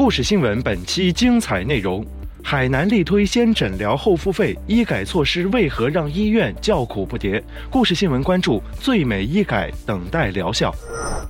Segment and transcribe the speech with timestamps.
[0.00, 2.02] 故事新闻本期精彩内容：
[2.42, 7.40] 海南力推先诊疗后付费，医改措施为何让医院叫苦不迭？
[7.68, 10.74] 故事新闻关注最美医改等待疗效。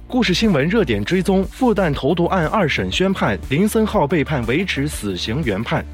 [0.07, 5.85] 故事新闻热点追踪：复旦投毒案二审宣判，林森浩被判维持死刑原判。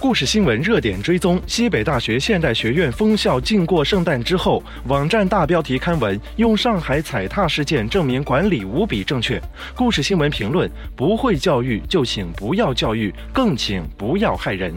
[0.00, 9.40] 故事新闻热点追踪：西北大学现代学院封校禁过圣诞之后，网站大标题刊文用上海踩踏事件证明管理无比正确。
[9.74, 14.72] 故事新闻评论：不会教育就请不要教育，更请不要害人。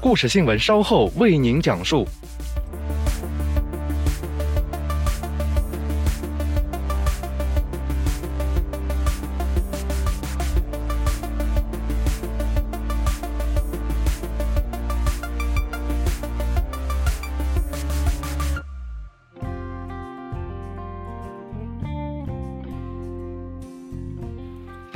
[0.00, 2.08] 故事新闻稍后为您讲述。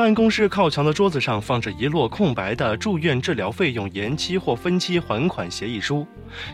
[0.06, 6.06] 办公室靠墙的桌子上放着一摞空白的住院治疗费用延期或分期还款协议书。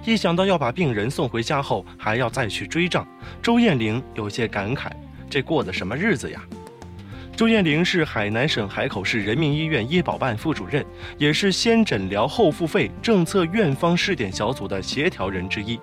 [0.06, 3.06] 一想到要把病人送回家后还要再去追账，
[3.42, 4.90] 周艳玲有些感慨：
[5.28, 6.40] 这过的什么日子呀？
[7.36, 10.82] 周艳玲是海南省海口市人民医院医保办副主任，
[11.18, 15.78] 也是先诊疗后付费政策院方试点小组的协调人之一。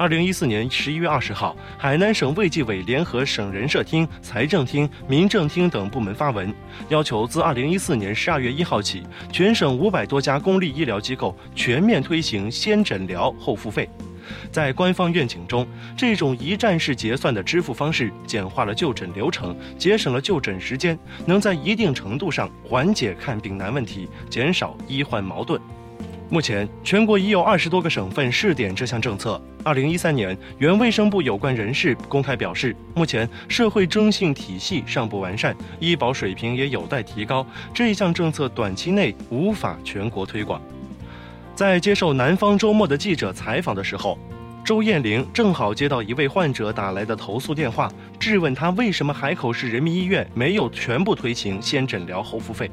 [0.00, 6.50] 二零一四年十一月二十号，海南省卫计委联合省人社厅、财政厅、民政厅等部门发文，
[6.88, 13.86] 要求自二零一四年十二月一号起，全省五百多家公立医疗机构全面推行先诊疗后付费。
[14.50, 25.60] 在官方愿景中，这种一站式结算的支付方式简化了就诊流程，节省了就诊时间，能在一定程度上缓解看病难问题，减少医患矛盾。
[26.32, 29.42] 目前，全国已有二十多个省份试点这项政策。
[29.64, 40.62] 二零一三年，原卫生部有关人士公开表示，目前社会征信体系尚不完善，医保水平也有待提高，这一项政策短期内无法全国推广。
[41.56, 44.16] 在接受南方周末的记者采访的时候，
[44.64, 52.70] 周艳玲正好接到一位患者打来的投诉电话，质问他为什么海口市人民医院没有全部推行先诊疗后付费？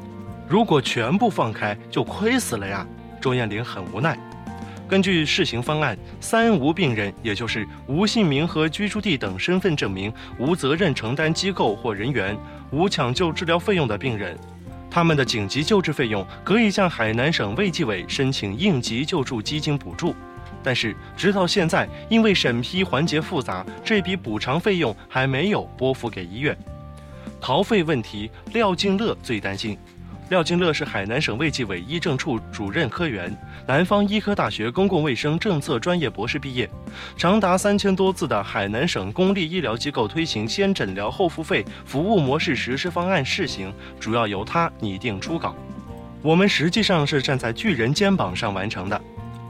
[0.48, 2.86] 如果全部放开，就亏死了呀！
[3.22, 4.18] 周艳玲很无奈。
[4.88, 12.38] 根据试行方案，三无病人，也就是无姓名和居住地等身份证明、无责任承担机构或人员、
[12.72, 14.38] 无抢救治疗费用的病人，
[14.90, 20.16] 他们的紧急救治费用可以向海南省卫计委申请应急救助基金补助。
[20.64, 26.58] 但是，直到现在，因为审批环节复杂，这笔补偿费用还没有拨付给医院。
[27.42, 29.78] 逃费问题，廖静乐最担心。
[30.30, 33.34] 廖金乐是海南省卫计委医政处主任科员，
[33.66, 36.70] 南方医科大学公共卫生政策专业博士毕业，
[37.16, 45.56] 长达三千多字的海南省公立医疗机构推行先诊疗后付费服务模式实施方案试行，主要由他拟定初稿。
[46.22, 49.02] 我们实际上是站在巨人肩膀上完成的，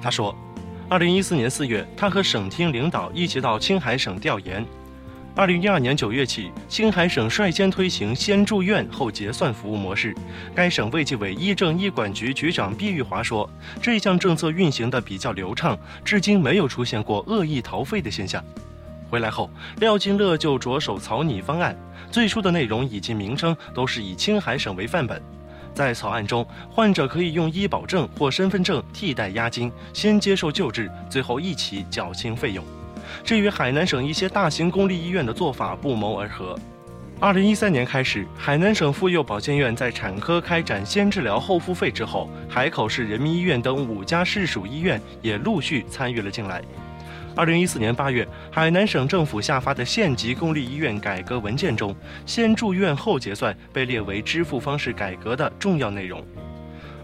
[0.02, 0.36] 他说。
[0.90, 4.66] 二零一四年四月，他和省厅领导一起到青海省调研。
[5.38, 10.16] 二零一二年九月起，青海省率先推行先住院后结算服务模式。
[10.56, 13.48] 该省卫计委医政医管局局长毕玉华说
[13.80, 18.44] ：“这项政策运行的比较流畅，至今没有出现过恶意逃费的现象。”
[19.12, 19.48] 回来后，
[19.80, 21.78] 廖金乐就着手草拟方案。
[22.09, 25.22] 最初的内容以及名称都是以青海省为范本。
[25.72, 32.66] 在草案中，患者可以用医保证或身份证替代押金，先接受救治，最后一起缴清费用。
[33.23, 36.57] 这与海南省一些大型公立医院的做法不谋而合。
[37.19, 46.62] 二零一三年开始，海南省妇幼保健院在产科开展先治疗后付费之后，海口市人民医院等五家市属医院也陆续参与了进来。
[47.36, 51.95] 二零一四年八月，海南省政府下发的县级公立医院改革文件中，
[52.25, 56.24] 先住院后结算被列为支付方式改革的重要内容。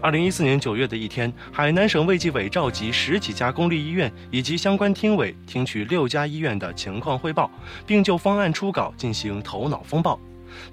[0.04, 7.50] 二零一四年九月的一天，海南省卫计委召集十几家公立医院以及相关厅委，听取六家医院的情况汇报，
[7.86, 10.20] 并就方案初稿进行头脑风暴。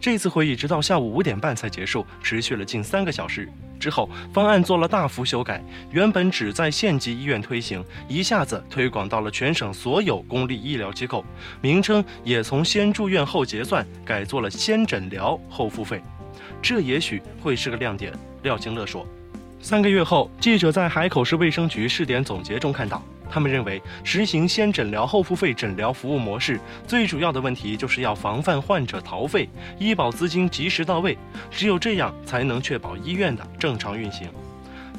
[0.02, 3.48] 这次会议直到下午五点半才结束，持续了近三个小时。
[3.80, 11.24] 之后，方案做了大幅修改，原本只在县级医院推行，一下子推广到了全省所有公立医疗机构，
[11.62, 16.04] 名称也从先住院后结算改做了先诊疗后付费。
[16.62, 18.12] 这也许会是个亮点，
[18.44, 19.08] 廖金乐说。
[19.62, 23.02] 三个月后，记者在海口市卫生局试点总结中看到。
[23.30, 29.48] 他们认为，实行先诊疗后付费诊疗服务模式，最主要的问题就是要防范患者逃费，
[29.80, 31.18] 医保资金及时到位，
[31.50, 34.28] 只有这样才能确保医院的正常运行。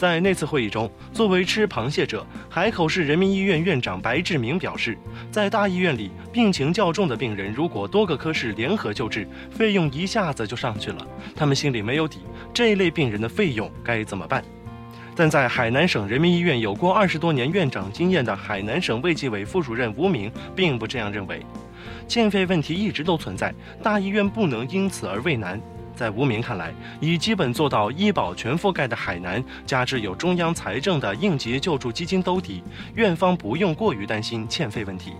[0.02, 4.98] 在那次会议中，作为吃螃蟹者，海口市人民医院院长白志明表示，
[5.30, 11.06] 在大医院里，病情较重的病人如果多个科室联合救治，费用一下子就上去了，
[11.36, 12.18] 他们心里没有底，
[12.52, 14.42] 这一类病人的费用该怎么办？
[15.14, 21.46] 但在海南省人民医院有过二十多年院长经验的海南省卫计委副主任吴明并不这样认为，
[22.08, 25.60] 欠费问题一直都存在，大医院不能因此而畏难。
[26.02, 32.60] 在吴明看来，已基本做到医保全覆盖的海南，加之有中央财政的应急救助基金兜底，
[32.96, 35.12] 院方不用过于担心欠费问题。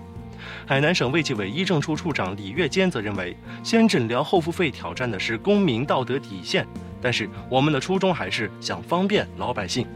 [0.67, 6.67] 海南省卫计委医政处处长李月坚则认为，先诊疗后付费挑战的是公民道德底线。
[7.01, 9.87] 但是我们的初衷还是想方便老百姓。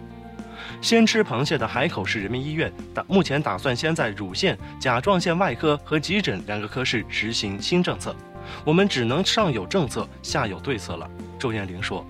[0.81, 8.15] 先吃螃蟹的海口市人民医院打目前打算先在乳腺、甲状腺外科和急诊两个科室实行新政策。
[8.65, 11.11] 我们只能上有政策，下有对策了。
[11.39, 12.07] 周艳玲说。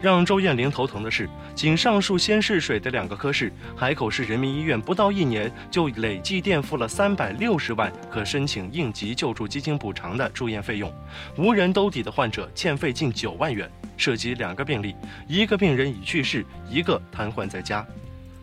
[0.00, 10.90] 让周艳玲头疼的是，仅上述先试水的两个科室，海口市人民医院不到一年就累计垫付了三百六十万可申请应急救助基金补偿的住院费用，
[11.36, 14.96] 无人兜底的患者欠费近九万元，涉及两个病例，
[15.28, 17.86] 一个病人已去世，一个瘫痪在家，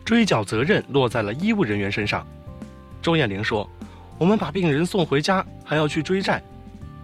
[0.04, 2.24] 追缴责任落在了医务人员身上。
[3.02, 3.68] 周艳玲说
[4.16, 6.40] ：“我们把病人送回家，还要去追债。”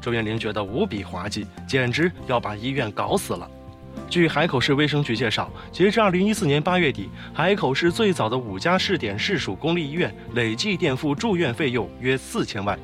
[0.04, 3.50] 周艳玲觉得无比滑稽，简直要把医院搞死了。
[4.10, 12.78] 据海口市卫生局介绍，截至二零一四年八月底，海口市最早的五家试点市属公立医院累计垫付住院费用约四千万。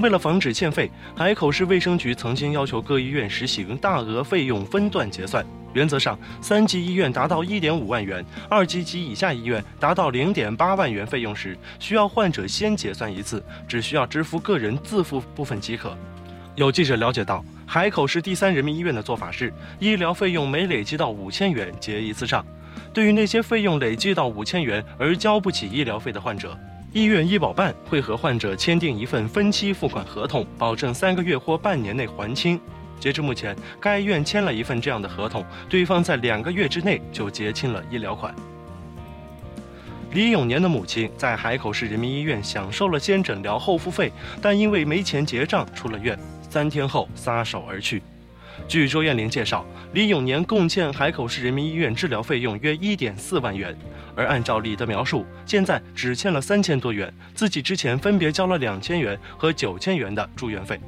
[0.00, 5.42] 为了防止欠费，海口市卫生局曾经要求各医院实行大额费用分段结算。
[5.72, 15.96] 原则上，三级医院达到一点五万元，二级及以下医院达到零点八万元费用时，需要患者先结算一次，只需要支付个人自付部分即可。
[16.56, 17.44] 有记者了解到。
[17.66, 22.44] 海口市第三人民医院的做法是，医疗费用每累计到五千元结一次账。
[22.92, 26.56] 对于那些费用累计到五千元而交不起医疗费的患者，
[26.92, 32.60] 医院医保办会和患者签订一份分期付款合同，保证三个月或半年内还清。
[33.00, 38.32] 截至目前，该院签了一份这样的合同，对方在两个月之内就结清了医疗款。
[40.12, 46.16] 李永年的母亲在海口市人民医院享受了先诊疗后付费，但因为没钱结账出了院。
[46.54, 48.00] 三天后撒手而去。
[48.68, 53.76] 据周艳玲介绍，李永年共欠海口市人民医院治疗费用约一点四万元，
[54.14, 57.12] 而按照李的描述，现在只欠了三千多元。
[57.34, 60.78] 自己之前分别交了两千元和九千元的住院费，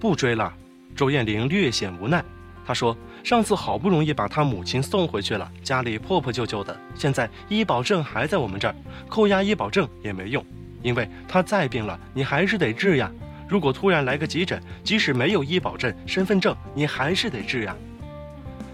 [0.00, 0.52] 不追了。
[0.96, 2.20] 周艳玲略显无奈，
[2.66, 8.74] 她说：“上次好不容易把他母亲送回去了，家里破破旧旧的，现在医保证还在我们这儿，
[9.08, 10.44] 扣押医保证也没用，
[10.82, 13.08] 因为他再病了，你还是得治呀。”
[13.48, 17.74] 如果突然来个急诊，即使没有医保证、身份证，你还是得治呀，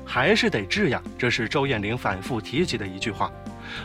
[0.05, 1.01] 还是得治呀。
[1.17, 3.31] 这是周艳玲反复提及的一句话。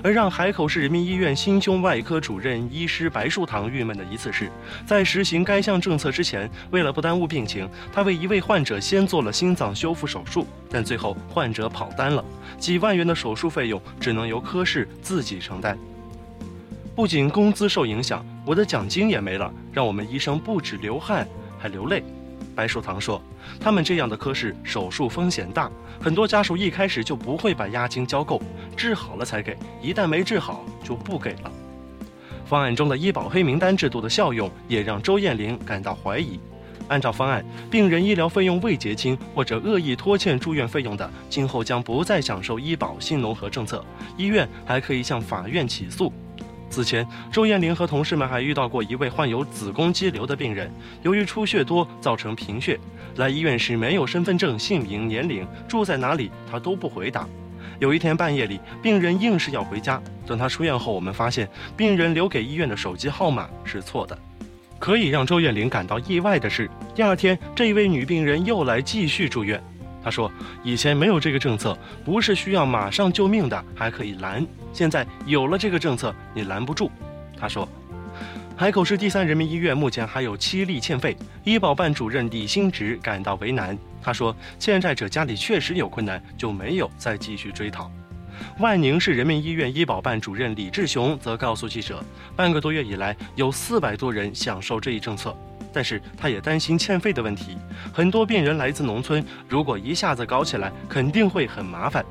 [0.04, 4.52] 而让海口市人民医院心胸外科主任医师白树堂郁闷的一次是，
[4.86, 12.24] 在实行该项政策之前，为了不耽误病情，他为一位患者先做了心脏修复手术，但最后患者跑单了，
[12.58, 15.78] 几万元的手术费用只能由科室自己承担。
[17.00, 21.26] 不仅工资受影响，我的奖金也没了，让我们医生不止流汗，
[21.58, 22.04] 还流泪。
[22.54, 23.22] 白树堂说
[23.58, 28.42] ：“他们这样的科室手术风险大，很多家属一开始就不会把押金交够，
[28.76, 31.50] 治好了才给，一旦没治好就不给了。”
[32.46, 36.38] 方案中的医保黑名单制度的效用也让周艳玲感到怀疑。
[36.90, 43.86] 按照方案，病人医疗费用未结清或者恶意拖欠住院费用的，今后将不再享受医保新农合政策，
[44.18, 46.12] 医院还可以向法院起诉。
[46.69, 50.71] 此前，周艳玲和同事们还遇到过一位患有子宫肌瘤的病人，
[51.02, 52.80] 由于出血多造成贫血，
[53.16, 57.28] 来医院时没有身份证、姓名、年龄、住在哪里，他都不回答。
[57.80, 60.02] 有一天半夜里，病人硬是要回家。
[60.28, 64.18] 等他出院后，我们发现病人留给医院的手机号码是错的。
[64.78, 69.61] 可以让周艳玲感到意外的是，第二天这一位女病人又来继续住院。
[70.04, 70.31] 她说
[70.64, 74.45] ：“以前没有这个政策，不是需要马上救命的，还可以拦。
[74.73, 76.92] 现在有了这个政策，你拦不住。”
[77.40, 77.68] 他说
[78.56, 83.78] ：“海口市第三人民医院目前还有七例欠费，医保办主任李新植感到为难。
[84.02, 87.90] 他说：“欠债者家里确实有困难，就没有再继续追讨。”
[88.59, 92.02] 万宁市人民医院医保办主任李志雄则告诉记者
[92.38, 95.35] ：“半个多月以来，有四百多人享受这一政策，
[95.73, 97.57] 但是他也担心欠费的问题。
[97.94, 102.06] 很多病人来自农村，如果一下子搞起来，肯定会很麻烦。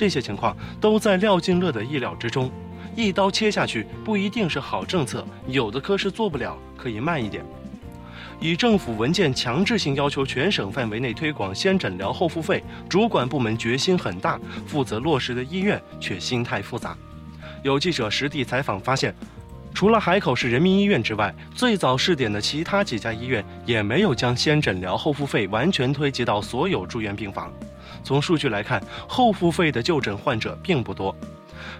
[0.00, 2.50] 这些情况都在廖金乐的意料之中。”
[2.96, 7.44] 一刀切下去不一定是好政策，有的科室做不了，可以慢一点。
[8.40, 16.96] 以政府文件强制性要求全省范围内推广先诊疗后付费，主管部门决心很大，负责落实的医院却心态复杂。
[17.62, 19.14] 有记者实地采访发现，
[19.74, 27.52] 除了海口市人民医院之外，最早试点的其他几家医院也没有将先诊疗后付费完全推及到所有住院病房。
[28.02, 31.14] 从数据来看，后付费的就诊患者并不多。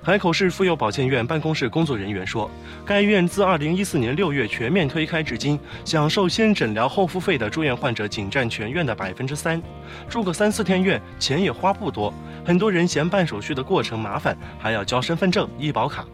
[0.03, 2.51] 海口市妇幼保健院办公室工作人员说，
[2.85, 9.61] 该院自2014年6月全面推开至今，享受先诊疗后付费的住院患者仅占全院的百分之三，
[10.09, 12.13] 住个三四天院，钱也花不多。
[12.45, 16.05] 很多人嫌办手续的过程麻烦，还要交身份证、医保卡。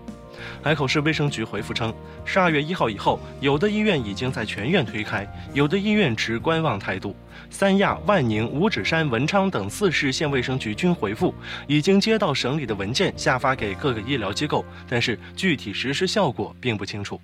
[0.63, 7.15] 海口市卫生局回复称，十二月一号以后，有的医院已经在全院推开，有的医院持观望态度。
[7.51, 11.35] 三亚、万宁、五指山、文昌等四市县卫生局均回复，
[11.67, 17.21] 已经接到省里的文件，下发给各个医疗机构，但是具体实施效果并不清楚。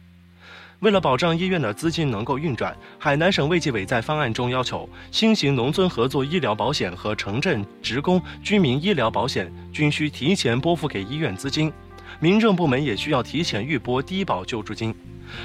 [0.81, 11.73] 为了保障医院的资金能够运转，海南省卫计委在方案中要求，新型农村合作医疗保险和城镇职工居民医疗保险均需提前拨付给医院资金。
[12.23, 14.95] 民政部门也需要提前预拨低保救助金。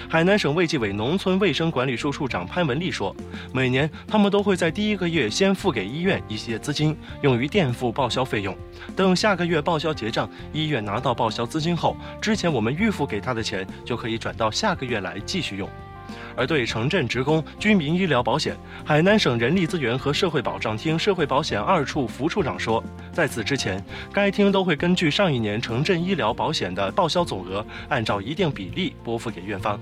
[0.08, 3.16] 海南省卫计委农村卫生管理处处长潘文丽说，
[3.52, 8.56] 每年他们都会在第一个月先付给医院一些资金，用于垫付报销费用。
[8.96, 15.68] 等下个月报销结账，医院拿到报销资金后，之前我们预付给他的钱就可以转到下个月来继续用。
[16.38, 29.80] 而对城镇职工居民医疗保险，海南省人力资源和社会保障厅社会保险二处副处长说，在此之前，该厅都会根据上一年城镇医疗保险的报销总额，按照一定比例拨付给院方。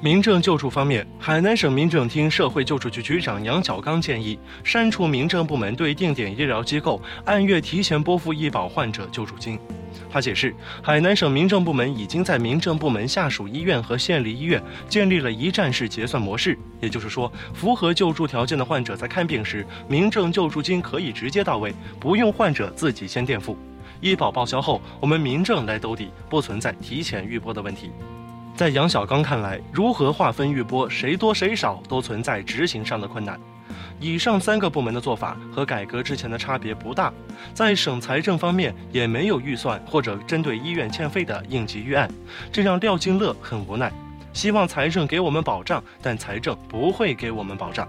[0.00, 9.58] 民政救助方面，海南省民政厅社会救助局局长杨小刚建议删除民政部门对定点医疗机构按月提前拨付医保患者救助金。
[10.08, 23.58] 他解释，海南省民政部门已经在民政部门下属医院和县立医院建立了一站式结算模式，也就是说，符合救助条件的患者在看病时，民政救助金可以直接到位，不用患者自己先垫付。
[24.00, 27.90] 医保报销后，我们民政来兜底，不存在提前预拨的问题。
[28.58, 33.38] 在杨小刚看来，如何划分预拨，谁多谁少，都存在执行上的困难。
[34.00, 37.12] 以上三个部门的做法和改革之前的差别不大，
[37.54, 42.10] 在省财政方面也没有预算或者针对医院欠费的应急预案，
[42.50, 43.92] 这让廖金乐很无奈。
[44.32, 47.86] 希望财政给我们保障，但财政不会给我们保障。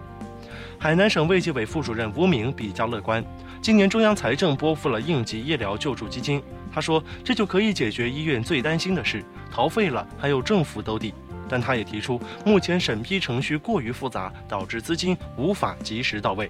[0.78, 3.26] 海南省卫计委副主任吴明比较乐观，
[3.62, 11.14] 今年中央财政拨付了应急医疗救助基金，他说这就可以解决医院最担心的事，逃费了还有政府兜底。
[11.50, 16.50] 但他也提出，目前审批程序过于复杂，导致资金无法及时到位。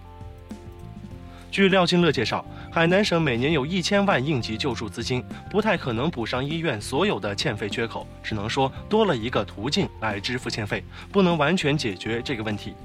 [1.49, 12.75] 据廖金乐介绍，海南省每年有一千万应急救助资金，不太可能补上医院所有的欠费缺口，只能说多了一个途径来支付欠费，不能完全解决这个问题。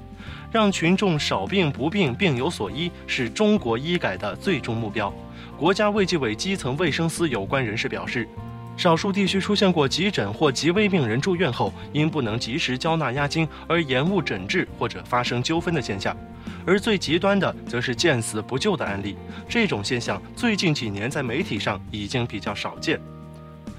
[0.55, 5.13] 让群众少病不病，病有所医，是中国医改的最终目标。
[5.57, 8.25] 国家卫计委基层卫生司有关人士表示。
[8.77, 16.15] 少数地区出现过急诊或急危病人住院后因不能及时交纳押金而延误诊治或者发生纠纷的现象，
[16.65, 19.17] 而最极端的则是见死不救的案例。
[19.49, 22.97] 这种现象最近几年在媒体上已经比较少见。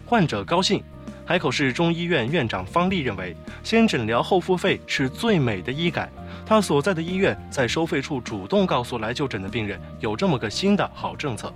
[0.04, 0.84] 患者高兴，
[1.28, 6.08] 海口市中医院院长方丽认为，先诊疗后付费是最美的医改。
[6.46, 11.52] 他所在的医院在收费处主动告诉来就诊的病人，有这么个新的好政策。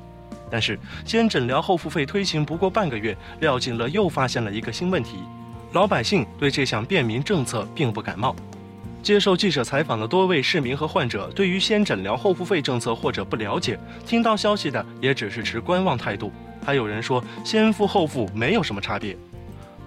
[0.50, 5.18] 但是，先诊疗后付费推行不过半个月，廖锦乐又发现了一个新问题：
[5.70, 8.34] 老百姓对这项便民政策并不感冒。
[9.04, 16.32] 接受记者采访的多位市民和患者，对于先诊疗后付费政策或者不了解，听到消息的也只是持观望态度。
[16.66, 19.16] 还有人说，先付后付没有什么差别。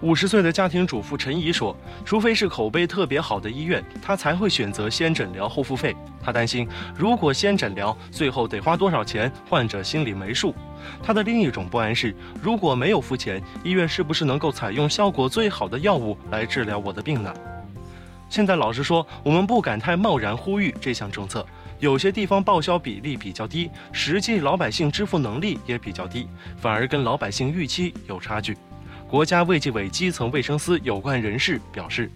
[0.04, 5.96] 五十岁的家庭主妇陈怡说：“除非是口碑特别好的医院，她才会选择先诊疗后付费。
[6.22, 10.54] 她担心，如果先诊疗，最后得花多少钱，患者心里没数。
[11.02, 17.34] 她的另一种不安是，如果没有付钱，医院是不是能够采用效果最好的药物来治疗我的病呢？”
[18.28, 21.46] 现在老实说，我们不敢太贸然呼吁这项政策。
[21.80, 28.58] 有些地方报销比例比较低，实际老百姓支付能力也比较低，反而跟老百姓预期有差距。
[29.14, 32.10] 国家卫计委基层卫生司有关人士表示。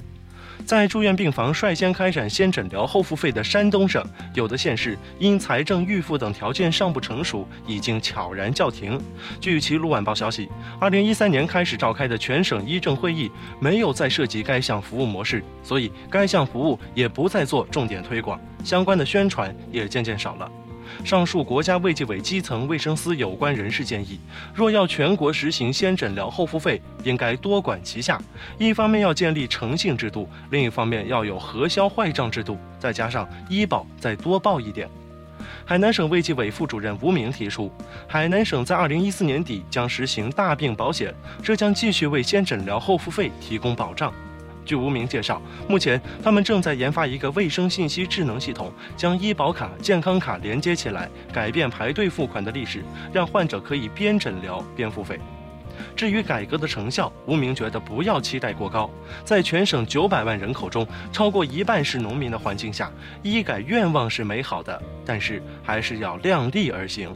[0.66, 9.00] 在住院病房率先开展先诊疗后付费的山东省，有的县市因财政预付等条件尚不成熟，已经悄然叫停。
[9.39, 10.50] 据齐鲁晚报消息，
[10.80, 20.51] 二零一三年开始召开的全省医政会议没有再涉及该项服务模式，所以该项服务也不再做重点推广，相关的宣传也渐渐少了。
[21.03, 24.20] 上述国家卫计委基层卫生司有关人士建议，
[24.53, 28.22] 若要全国实行先诊疗后付费，应该多管齐下。
[28.58, 34.89] 一方面要建立诚信制度，另一方面要有核销坏账制度，再加上医保再多报一点。
[35.65, 37.72] 海南省卫计委副主任吴明提出，
[38.08, 41.13] 海南省在二零一四年底将实行大病保险，
[41.44, 44.13] 这将继续为先诊疗后付费提供保障。
[44.67, 52.83] 据吴明介绍，目前他们正在研发一个卫生信息智能系统，将医保卡、健康卡连接起来，改变排队付款的历史，
[53.13, 55.17] 让患者可以边诊疗边付费。
[55.95, 58.89] 至于改革的成效，吴明觉得不要期待过高。
[59.24, 67.15] 在全省九百万人口中，超过一半是农民的环境下，医改愿望是美好的，但是还是要量力而行。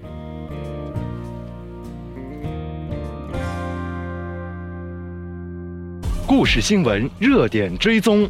[6.34, 8.26] 故事新闻热点追踪。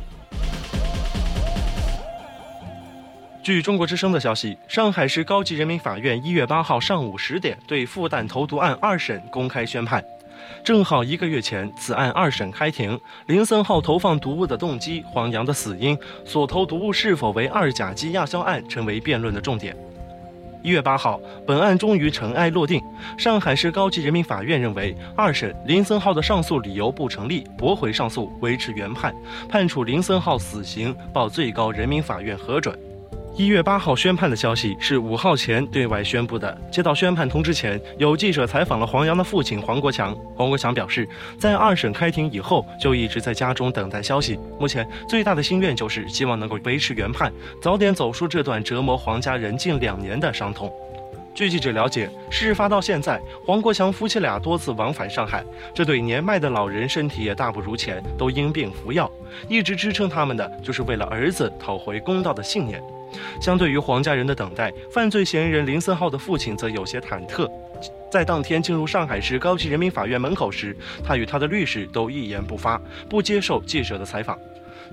[3.44, 10.04] 据中国之声的消息，上海市高级人民法院一月八号上午十点对复旦投毒案二审公开宣判。
[10.64, 19.78] 正好一个月前，此案二审开庭，林森浩投放毒物的动机、黄洋的死因、所投毒物是否为二甲基亚硝胺，成为辩论的重点。
[20.64, 22.82] 一月八号，本案终于尘埃落定。
[23.18, 29.14] 上海市高级人民法院认为，二审林森浩的上诉理由不成立，驳回上诉，维持原判，
[29.50, 32.91] 判处林森浩死刑，报最高人民法院核准。
[33.34, 36.56] 一月八号宣判的消息是五号前对外宣布的。
[36.70, 40.14] 接到宣判通知前，有记者采访了黄洋的父亲黄国强。
[40.36, 41.08] 黄国强表示，
[41.40, 44.38] 在二审开庭以后，就一直在家中等待消息。
[44.60, 50.72] 目前最大的心愿就是希望能够维持原判，早点走出这段折磨黄家人近两年的伤痛。
[51.34, 55.42] 据记者了解，事发到现在，黄国强夫妻俩多次往返上海，
[55.74, 59.10] 这对年迈的老人身体也大不如前，都因病服药，
[59.48, 62.84] 一直支撑他们的就是为了儿子讨回公道的信念。
[63.42, 67.50] 相对于黄家人的等待，犯罪嫌疑人林森浩的父亲则有些忐忑。
[68.12, 74.38] 在当天进入上海市高级人民法院门口时，他与他的律师都一言不发，不接受记者的采访。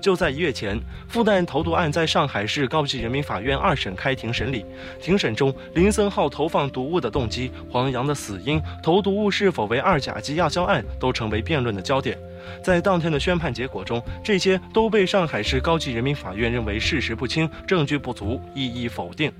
[0.01, 0.79] 就在一月前，
[1.09, 4.65] 复旦投毒案在上海市高级人民法院二审开庭审理。
[5.01, 12.17] 庭审中，林森浩投放毒物的动机、黄洋的死因、投毒物是否为二甲基亚硝胺，都成为辩论的焦点。
[12.63, 19.31] 在当天的宣判结果中，这些都被上海市高级人民法院认为事实不清、证据不足，一一否定。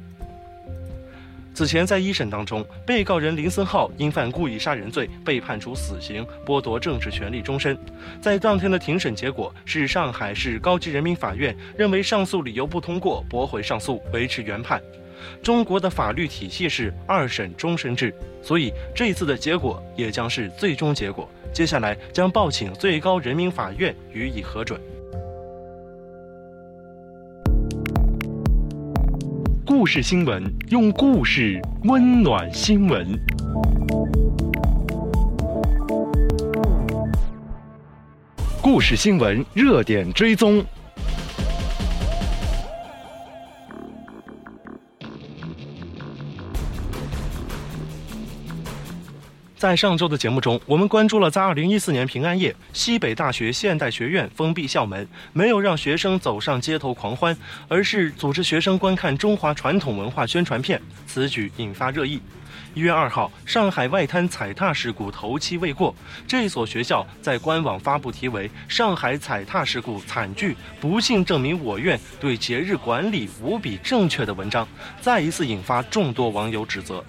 [1.52, 7.78] 此前，在一审当中，被告人林森浩因犯故意杀人罪被判处死刑，剥夺政治权利终身。
[8.22, 14.82] 在当天的庭审结果是，上海市高级人民法院认为上诉理由不通过，驳回上诉，维持原判。
[15.42, 21.28] 中国的法律体系是二审终身制，所以这次的结果也将是最终结果。
[21.52, 24.80] 接下来将报请最高人民法院予以核准。
[29.66, 33.08] 故事新闻，用故事温暖新闻。
[38.62, 40.64] 故事新闻热点追踪。
[49.60, 57.36] 在上周的节目中，我们关注了在2014年平安夜，西北大学现代学院封闭校门，没有让学生走上街头狂欢，
[57.68, 60.82] 而是组织学生观看中华传统文化宣传片。
[61.06, 62.22] 此举引发热议。
[62.74, 65.94] 一月二号，上海外滩踩踏事故头七未过，
[66.26, 74.66] 这所学校在官网发布题为《上海踩踏事故惨剧，不幸证明我院对节日管理无比正确》的文章，
[75.02, 77.04] 再一次引发众多网友指责。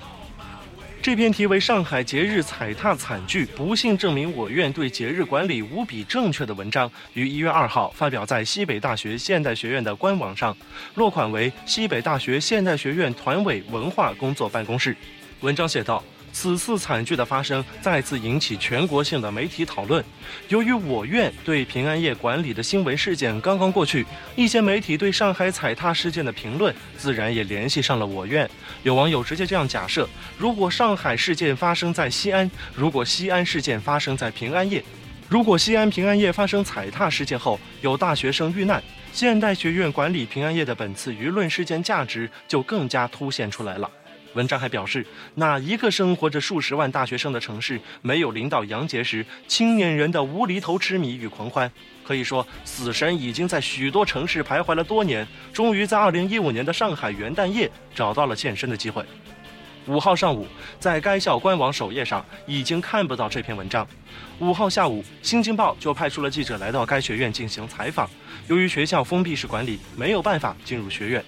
[1.03, 10.55] 这篇题为《上海节日踩踏惨剧，不幸证明我院对节日管理无比正确》的文章，于一月二号发表在西北大学现代学院的官网上，
[10.97, 14.95] 落款为西北大学现代学院团委文化工作办公室。
[15.41, 16.05] 文章写道。
[16.33, 20.05] 此次惨剧的发生再次引起全国性的媒体讨论。
[20.49, 28.49] 由于我院对平安夜管理的新闻事件刚刚过去，一些媒体对上海踩踏事件的评论自然也联系上了我院。
[28.83, 34.83] 有网友直接这样假设：如果上海事件发生在西安，如果西安事件发生在平安夜，
[35.29, 43.91] 如果西安平安夜发生踩踏事件后有大学生遇难，现代学院管理平安夜的本次舆论事件价值就更加凸显出来了。
[44.35, 51.71] 文章还表示，哪一个生活着数十万大学生的城市没有临到杨节时青年人的无厘头痴迷与狂欢？
[52.05, 59.05] 可以说，死神已经在许多城市徘徊了多年，终于在2015年的上海元旦夜找到了现身的机会。
[59.87, 60.47] 五号上午，
[60.79, 63.87] 在该校官网首页上已经看不到这篇文章。
[64.39, 68.09] 五号下午，《新京报》就派出了记者来到该学院进行采访。
[68.47, 71.25] 由于学校封闭式管理，没有办法进入学院。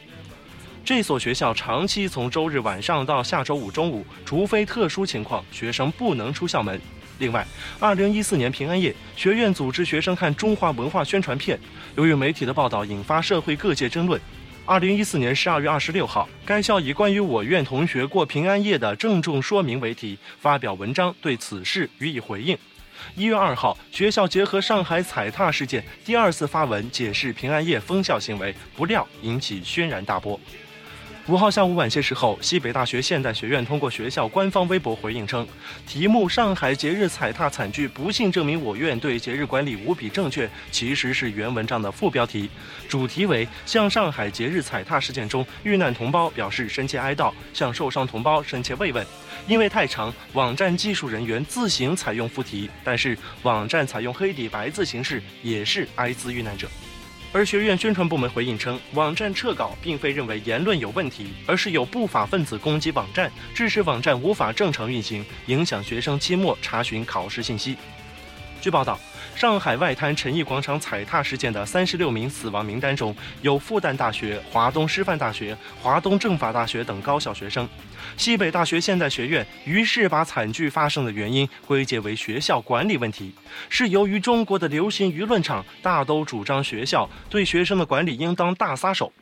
[0.84, 6.80] 这所学校长期从周日晚上到下周五中午，除非特殊情况，学生不能出校门。
[7.18, 7.46] 另外，
[7.78, 11.56] 二零一四年平安夜，学院组织学生看中华文化宣传片，
[11.94, 14.20] 由于媒体的报道引发社会各界争论。
[14.64, 22.58] 二零一四年十二月二十六号，该校以关于我院同学过平安夜的郑重说明为题，发表文章对此事予以回应。
[23.14, 30.40] 一月二号，学校结合上海踩踏事件，第二次发文解释平安夜封校行为，不料引起轩然大波。
[31.28, 35.46] 五号下午晚些时候，西北大学现代学院通过学校官方微博回应称，
[35.87, 42.50] 题目“上海节日踩踏惨剧不幸证明我院对节日管理无比正确”其实是原文章的副标题，
[42.88, 49.06] 主题为向上海节日踩踏事件中遇难同胞表示深切哀悼，向受伤同胞深切慰问。
[49.46, 56.66] 因为太长，网站技术人员自行采用副题，但是网站采用黑底白字形式，也是哀兹遇难者。
[57.32, 67.76] 而学院宣传部门回应称，网站撤稿并非认为言论有问题，而是有不法分子攻击网站，致使网站无法正常运行，影响学生期末查询考试信息。
[68.60, 68.98] 据报道。
[69.34, 77.68] 上海外滩陈毅广场踩踏事件的三十六名死亡名单中有复旦大学、华东师范大学、华东政法大学等高校学生。
[78.16, 83.34] 西北大学现代学院于是把惨剧发生的原因归结为学校管理问题，
[83.68, 89.12] 是由于中国的流行舆论场大都主张学校对学生的管理应当大撒手。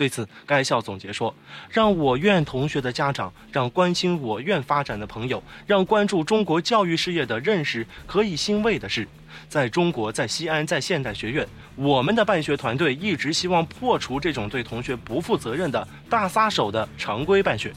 [0.00, 1.34] 对此，该校总结说
[1.68, 9.06] ：“让我院同学的家长，让关心我院发展的朋友，让关注中国教育事业的认识，可以欣慰的是，
[9.46, 17.70] 在中国，在西安，在现代学院，我们的办学团队一直希望破除这种对同学不负责任的大撒手的常规办学。”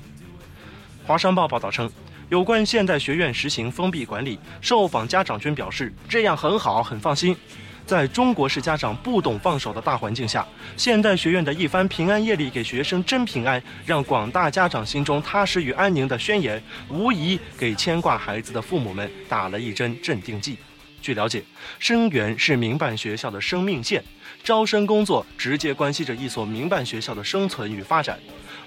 [1.06, 1.92] 华商报报道称，
[2.30, 7.36] 有关现代学院实行封闭管理，受访家长均表示这样很好，很放心。
[7.86, 20.58] 在中国式家长不懂放手的大环境下，现代学院的一番平安夜里给学生真平安，让广大家长心中踏实与安宁的宣言，无疑给牵挂孩子的父母们打了一针镇定剂。
[21.02, 21.44] 据了解，
[21.80, 24.02] 生源是民办学校的生命线，
[24.42, 28.18] 招生工作直接关系着一所民办学校的生存与发展，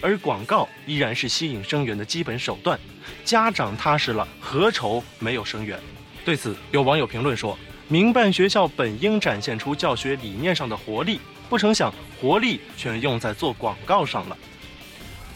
[0.02, 2.78] 而广告依然是吸引生源的基本手段。
[3.24, 5.80] 家长踏实了，何愁没有生源？
[6.26, 7.58] 对此，有网友评论说。
[7.88, 14.36] 民办学校本应展现出教学理念上的活力，不成想活力全用在做广告上了。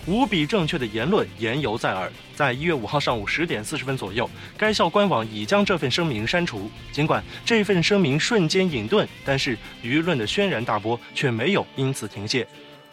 [0.07, 2.11] 无比正确的言论言犹在耳。
[2.35, 6.69] 在一月五号上午十点四十分左右，该校官网已将这份声明删除。
[6.91, 12.45] 尽管这份声明瞬间隐遁，但是舆论的轩然大波却没有因此停歇。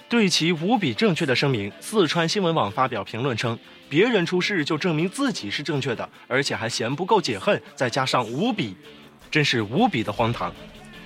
[0.10, 3.58] 对其无比正确的声明，四川新闻网发表评论称
[3.90, 8.76] ：“别人出事就证明自己是正确的，而且还嫌不够解恨，再加上无比。”
[9.30, 10.54] 真是无比的荒唐。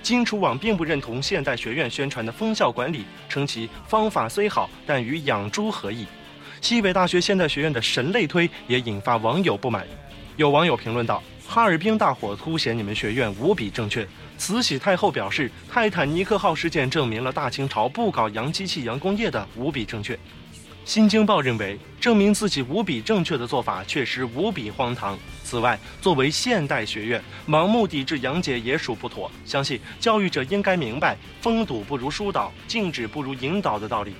[0.02, 6.06] 荆楚网并不认同现代学院宣传的封校管理，称其方法虽好，但与养猪何异？
[6.60, 9.86] 西北大学现代学院的神类推也引发网友不满。
[10.36, 14.06] 有网友评论道：“哈尔滨大火凸显你们学院无比正确。”
[14.38, 20.18] 慈禧太后表示：“泰坦尼克号事件证明了大清朝不搞洋机器、洋工业的无比正确。”
[20.84, 25.16] 新京报认为，证明自己无比正确的做法确实无比荒唐。
[25.44, 29.30] 此外，作为现代学院，盲目抵制杨姐也属不妥。
[29.44, 34.14] 相信教育者应该明白“封堵不如疏导，禁止不如引导”的道理。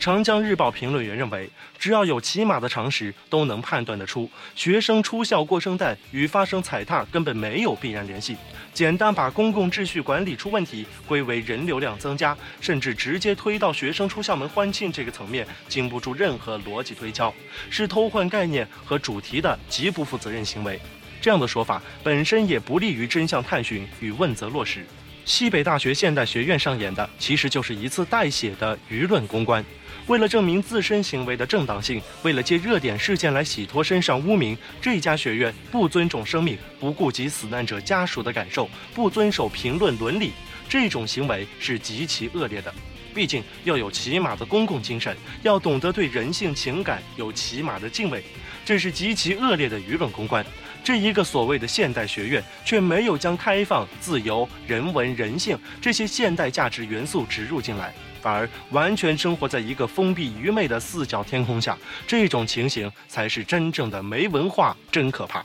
[0.00, 8.34] 长江日报评论员认为，只要有起码的常识，都能判断得出，学生出校过圣诞与发生踩踏根本没有必然联系。
[8.72, 17.32] 简单把公共秩序管理出问题归为人流量增加，甚至直接推到学生出校门欢庆这个层面，经不住任何逻辑推敲，
[17.68, 20.80] 是偷换概念和主题的极不负责任行为。
[21.20, 24.86] 这样的说法本身也不利于真相探寻与问责落实。
[25.26, 29.62] 西北大学现代学院上演的其实就是一次带血的舆论公关。
[30.06, 40.32] 为了证明自身行为的正当性，为了借热点事件来洗脱身上污名，这家学院不尊重生命，不顾及死难者家属的感受，不遵守评论伦理，
[40.68, 42.74] 这种行为是极其恶劣的。
[43.12, 48.22] 毕竟要有起码的公共精神，要懂得对人性情感有起码的敬畏。
[48.64, 50.44] 这是极其恶劣的舆论公关，
[50.82, 61.76] 这一个所谓的现代学院却没有将开放、自由、人文、人性这些现代价值元素植入进来，反而完全生活在一个封闭愚昧的四角天空下。
[62.06, 65.44] 这种情形才是真正的没文化，真可怕。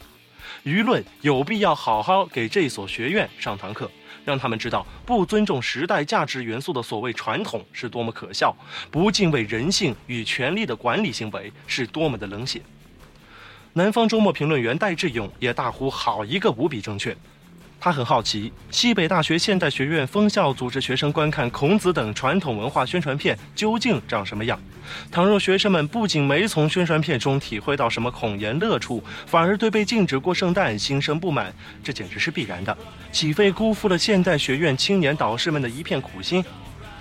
[0.63, 3.89] 舆论有必要好好给这所学院上堂课，
[4.24, 8.56] 让他们知道不尊重时代价值元素的所谓传统是多么可笑，
[8.89, 12.62] 不敬畏人性与权力的管理行为是多么的冷血。
[13.78, 17.14] 南方周末评论员戴志勇也大呼：“好一个无比正确！”
[17.78, 24.58] 他很好奇，西北大学现代学院封校组织学生观看孔子等传统文化宣传片究竟长什么样。
[25.12, 32.76] 倘若学生们不仅没从宣传片中体会到什么孔颜乐处，反而对被禁止过圣诞心生不满，这简直是必然的，
[33.12, 36.42] 岂非辜负了现代学院青年导师们的一片苦心？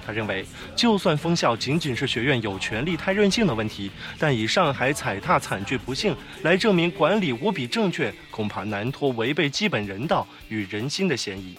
[0.07, 0.45] 他认为，
[0.77, 11.57] 就算封校仅仅是学院有权力太任性的问题，但以上海踩踏惨剧不幸来证明管理无比正确，恐怕难脱违背基本人道与人心的嫌疑。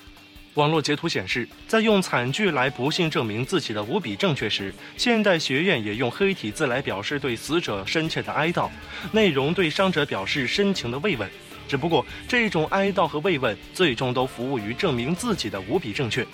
[0.54, 8.70] 网络截图显示，在用惨剧来不幸证明自己的无比正确时，现代学院也用黑体字来表示对死者深切的哀悼，
[9.12, 11.30] 内容对伤者表示深情的慰问。
[11.68, 16.26] 只不过，这种哀悼和慰问最终都服务于证明自己的无比正确。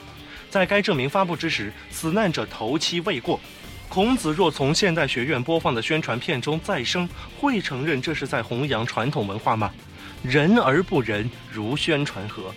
[0.52, 3.40] 在该证明发布之时，死难者头七未过。
[3.88, 7.08] 孔子若从现代学院播放的宣传片中再生，
[7.40, 9.72] 会承认这是在弘扬传统文化吗？
[10.22, 12.54] 仁而不仁，如宣传何？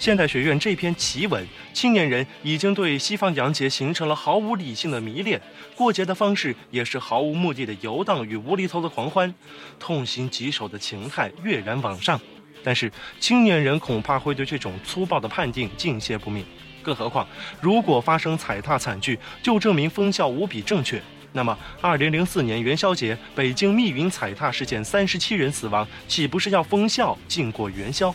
[0.00, 5.40] 现代学院这篇奇文，青年人已经对西方洋节形成了毫无理性的迷恋，
[5.76, 9.32] 过节的方式也是毫无目的的游荡与无厘头的狂欢，
[9.78, 12.20] 痛心疾首的情态跃然网上。
[12.64, 12.90] 但是
[13.20, 16.44] 青年人恐怕会对这种粗暴的判定敬谢不敏。
[16.82, 17.26] 更何况，
[17.60, 21.00] 如果发生踩踏惨剧，就证明封校无比正确。
[21.32, 28.12] 那么，二零零四年元宵节北京密云踩踏事件，三十七人死亡，岂不是要封校禁过元宵？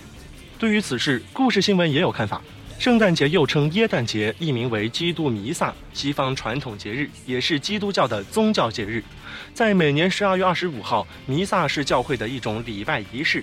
[0.60, 2.41] 对于此事，故事新闻也有看法。
[2.78, 9.01] 圣诞节又称耶诞节，译名为基督弥撒，西方传统节日，也是基督教的宗教节日。
[9.54, 13.41] 在每年十二月二十五号，弥撒是教会的一种礼拜仪式。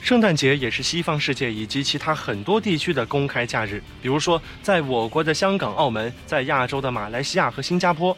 [0.00, 8.16] 圣诞节也是西方世界以及其他很多地区的公开假日，比如说在我国的香港、澳门，在亚洲的马来西亚和新加坡。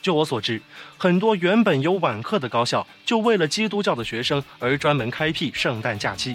[0.00, 0.62] 就我所知，
[0.96, 6.34] 很多原本有晚课的高校，就为了基督教的学生而专门开辟圣诞假期。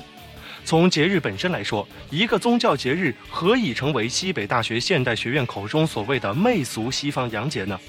[0.63, 7.79] 从节日本身来说，一个宗教节日何以成为西北大学现代学院口中所谓的媚俗西方洋节呢？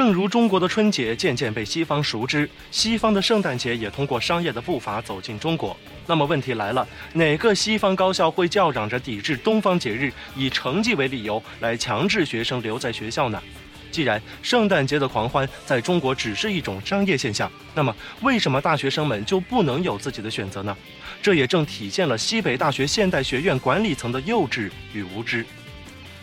[0.00, 5.76] 正如中国的春节渐渐被西方熟知，西方的圣诞节也通过商业的步伐走进中国。
[6.06, 13.42] 那么问题来了，哪个西方高校会叫嚷着抵制东方节日，以成绩为理由来强制学生留在学校呢？
[13.90, 20.74] 既然圣诞节的狂欢在中国只是一种商业现象，那么为什么大学生们就不能有自己的选择呢？
[21.20, 25.44] 这也正体现了西北大学现代学院管理层的幼稚与无知。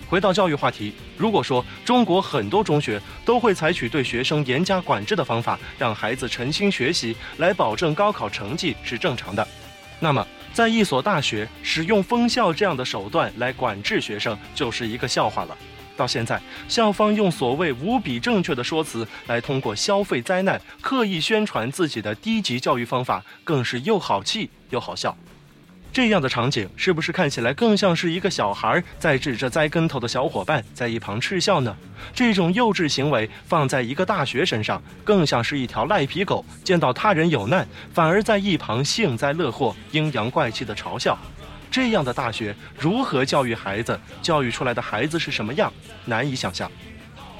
[0.10, 9.46] 回到教育话题，如果说中国很多中学都会采取对学生严加管制的方法，让孩子诚心学习，来保证高考成绩是正常的，
[10.00, 15.58] 那么在一所大学使用封校这样的手段来管制学生，就是一个笑话了。
[15.98, 16.40] 到现在，
[16.70, 25.18] 校方用所谓无比正确的说辞来通过消费灾难刻意宣传自己的低级教育方法，更是又好气又好笑。
[25.92, 31.76] 这样的场景是不是看起来更像是一个小孩在指着栽跟头的小伙伴在一旁嗤笑呢？
[32.14, 41.18] 这种幼稚行为放在一个大学身上，更像是一条赖皮狗见到他人有难，反而在一旁幸灾乐祸、阴阳怪气的嘲笑。
[41.72, 44.00] 这样的大学如何教育孩子？
[44.22, 45.74] 教育出来的孩子是什么样？
[46.06, 46.72] 难以想象。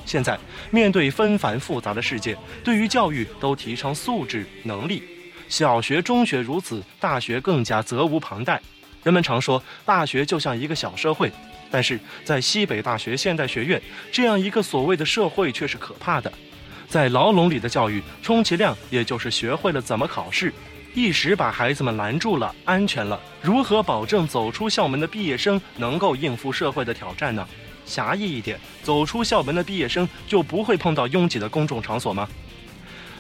[0.04, 0.38] 现在
[0.72, 5.04] 面对纷繁复杂的世界，对于教育都提倡素质、能力。
[5.50, 8.62] 小学、中学如此，大学更加责无旁贷。
[9.04, 11.32] 人们常说，大学就像一个小社会，
[11.72, 13.82] 但是在西北大学现代学院
[14.12, 16.32] 这样一个所谓的社会却是可怕的。
[16.90, 20.54] 在牢笼里的教育，充其量也就是学会了怎么考试，
[20.94, 23.20] 一时把孩子们拦住了，安全了。
[23.42, 27.48] 如何保证走出校门的毕业生能够应付社会的挑战呢？
[27.86, 32.28] 狭义一点，走出校门的毕业生就不会碰到拥挤的公众场所吗？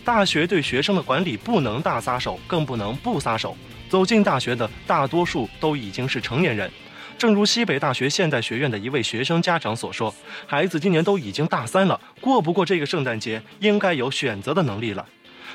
[0.07, 3.57] 大学对学生的管理不能大撒手，更不能不撒手。
[3.89, 6.71] 走进大学的大多数都已经是成年人，
[7.17, 10.15] 正如西北大学现代学院的一位学生家长所说
[10.47, 15.05] ：“孩子今年都已经大三了，过不过这个圣诞节，应该有选择的能力了。”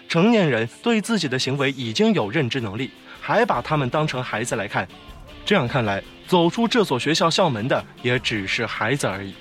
[0.07, 2.91] 成年人对自己的行为已经有认知能力，
[3.23, 4.87] 还把他们当成孩子来看，
[5.47, 9.33] 这样看来，走出这所学校校门的也只是孩子而已。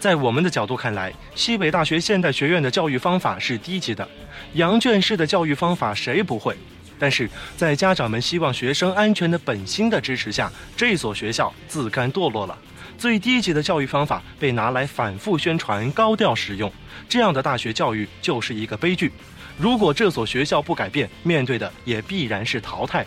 [0.00, 4.08] 在我们的角度看来，西北大学现代学院的教育方法是低级的，
[4.54, 6.56] 羊圈式的教育方法谁不会？
[6.98, 12.58] 但是在家长们希望学生安全的本心的支持下，这所学校自甘堕落了。
[12.96, 16.72] 最低级的教育方法被拿来反复宣传、高调使用，
[17.06, 19.12] 这样的大学教育就是一个悲剧。
[19.58, 23.04] 如果这所学校不改变，面对的也必然是淘汰。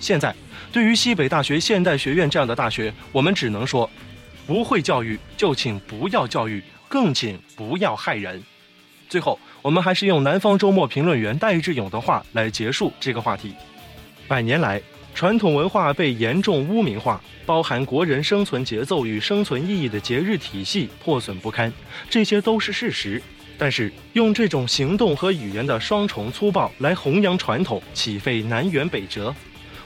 [0.00, 0.34] 现在，
[0.72, 3.88] 对于西北大学现代学院这样的大学，我们只能说：
[4.46, 8.42] 不会教育就请不要教育，更请不要害人。
[9.08, 13.54] 最后，我们还是用南方周末评论员戴志勇的话来结束这个话题：
[14.26, 14.80] 百年来。
[15.14, 21.70] 传统文化被严重污名化，包含国人生存节奏与生存意义的节日体系破损不堪，
[22.08, 23.22] 这些都是事实。
[23.58, 29.34] 但是，用这种行动和语言的双重粗暴来弘扬传统，岂非南辕北辙？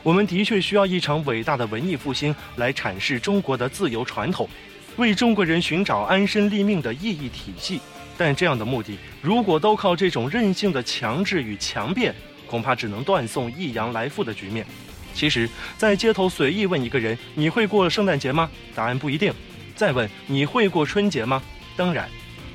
[0.07, 4.49] 我们的确需要一场伟大的文艺复兴来阐释中国的自由传统，
[4.99, 7.81] 为中国人寻找安身立命的意义体系。
[8.17, 12.15] 但这样的目的，如果都靠这种任性的强制与强辩，
[12.47, 14.65] 恐怕只能断送益阳来复的局面。
[15.13, 19.35] 其实，在街头随意问一个人：“你会过圣诞节吗？”答案不一定。
[19.75, 21.43] 再问：“你会过春节吗？”
[21.77, 22.09] 当然，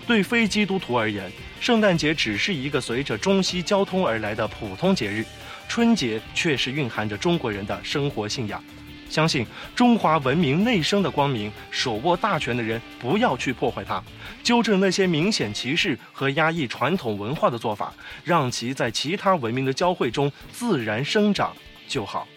[0.07, 5.25] 对非基督徒而言，圣诞节只是一个随着中西交通而来的普通节日，
[5.71, 8.61] 春节确实蕴含着中国人的生活信仰。
[9.09, 14.03] 相信中华文明内生的光明，手握大权的人不要去破坏它，
[14.43, 17.93] 纠正那些明显歧视和压抑传统文化的做法，
[18.25, 21.55] 让其在其他文明的交汇中自然生长
[21.87, 22.27] 就好。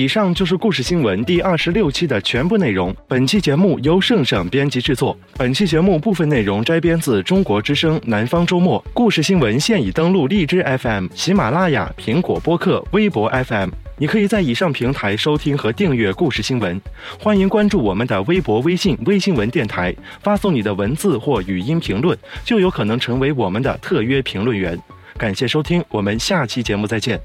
[0.00, 2.96] 以上就是故事新闻第二十六期的全部内容。
[3.06, 5.14] 本期节目由圣圣编辑制作。
[5.36, 8.82] 本期节目部分内容摘编自《中国之声·南方周末》。
[8.94, 13.68] 故事新闻现已登录荔枝 FM、喜马拉雅、苹果播客、微博 FM。
[13.98, 16.80] 你可以在以上平台收听和订阅故事新闻。
[17.18, 24.80] 欢迎关注我们的微博、微信“微新闻电台”，发送你的文字或语音评论，就有可能成为我们的特约评论员。
[25.18, 27.20] 感谢收听，我们下期节目再见。